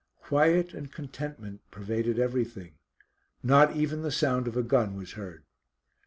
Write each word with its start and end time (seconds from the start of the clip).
Quiet 0.23 0.73
and 0.73 0.91
contentment 0.91 1.61
pervaded 1.69 2.17
everything; 2.17 2.71
not 3.43 3.75
even 3.75 4.01
the 4.01 4.09
sound 4.09 4.47
of 4.47 4.57
a 4.57 4.63
gun 4.63 4.95
was 4.95 5.11
heard. 5.11 5.43